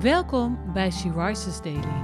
[0.00, 2.02] Welkom bij She Rises Daily.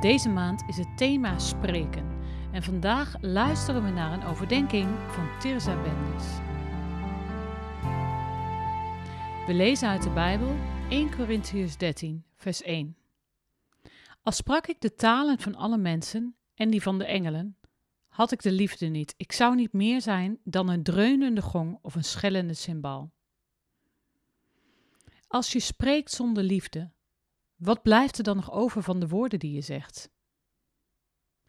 [0.00, 2.18] Deze maand is het thema spreken
[2.52, 6.24] en vandaag luisteren we naar een overdenking van Tirza Bendis.
[9.46, 10.56] We lezen uit de Bijbel
[10.88, 12.96] 1 Corinthians 13, vers 1.
[14.22, 17.56] Als sprak ik de talen van alle mensen en die van de engelen,
[18.08, 19.14] had ik de liefde niet.
[19.16, 23.10] Ik zou niet meer zijn dan een dreunende gong of een schellende cymbaal.
[25.26, 26.90] Als je spreekt zonder liefde,
[27.58, 30.10] wat blijft er dan nog over van de woorden die je zegt?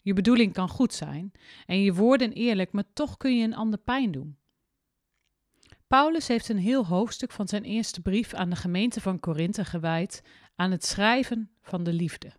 [0.02, 1.32] Je bedoeling kan goed zijn
[1.66, 4.38] en je woorden eerlijk, maar toch kun je een ander pijn doen.
[5.88, 10.22] Paulus heeft een heel hoofdstuk van zijn eerste brief aan de gemeente van Korinthe gewijd
[10.56, 12.34] aan het schrijven van de liefde.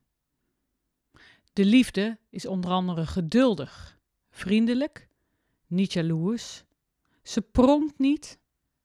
[1.53, 3.99] De liefde is onder andere geduldig,
[4.31, 5.09] vriendelijk,
[5.67, 6.65] niet jaloers.
[7.23, 8.39] Ze pronkt niet,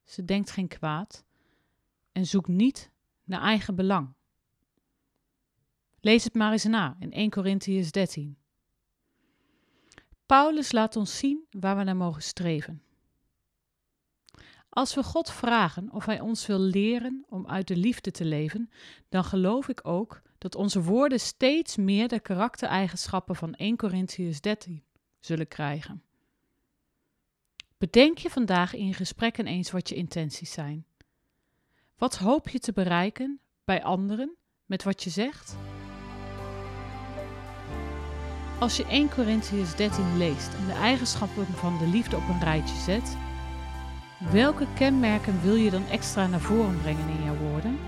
[0.03, 1.23] ze denkt geen kwaad
[2.11, 2.91] en zoekt niet
[3.23, 4.13] naar eigen belang.
[6.05, 8.37] Lees het maar eens na in 1 Corinthians 13.
[10.25, 12.81] Paulus laat ons zien waar we naar mogen streven.
[14.69, 18.69] Als we God vragen of Hij ons wil leren om uit de liefde te leven,
[19.09, 24.83] dan geloof ik ook dat onze woorden steeds meer de karaktereigenschappen van 1 Corinthians 13
[25.19, 26.03] zullen krijgen.
[27.77, 30.85] Bedenk je vandaag in gesprekken eens wat je intenties zijn.
[31.97, 35.55] Wat hoop je te bereiken bij anderen met wat je zegt?
[38.59, 42.75] Als je 1 Corinthians 13 leest en de eigenschappen van de liefde op een rijtje
[42.75, 43.17] zet,
[44.31, 47.79] welke kenmerken wil je dan extra naar voren brengen in jouw woorden?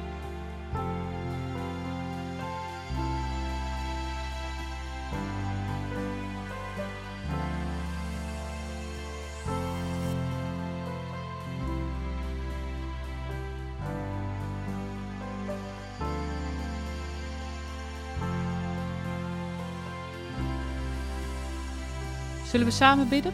[22.47, 23.34] Zullen we samen bidden?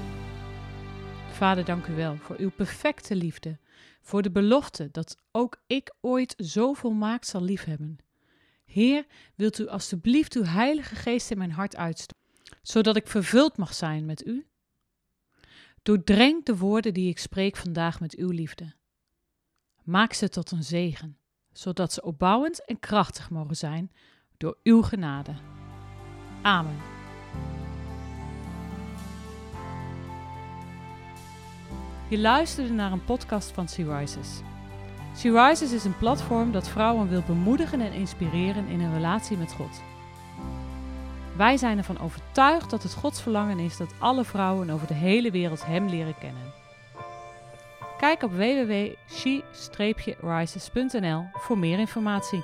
[1.31, 3.59] Vader, dank u wel voor uw perfecte liefde,
[4.01, 7.97] voor de belofte dat ook ik ooit zo volmaakt zal liefhebben.
[8.65, 12.17] Heer, wilt u alstublieft uw Heilige Geest in mijn hart uitstoten,
[12.61, 14.47] zodat ik vervuld mag zijn met u?
[15.81, 18.73] Doordrenk de woorden die ik spreek vandaag met uw liefde.
[19.83, 21.17] Maak ze tot een zegen,
[21.51, 23.91] zodat ze opbouwend en krachtig mogen zijn
[24.37, 25.35] door uw genade.
[26.41, 26.92] Amen.
[32.07, 34.41] Je luisterde naar een podcast van Sea Rises.
[35.15, 39.53] Sea Rises is een platform dat vrouwen wil bemoedigen en inspireren in hun relatie met
[39.53, 39.81] God.
[41.37, 45.31] Wij zijn ervan overtuigd dat het Gods verlangen is dat alle vrouwen over de hele
[45.31, 46.53] wereld Hem leren kennen.
[47.97, 52.43] Kijk op www.she-rises.nl voor meer informatie.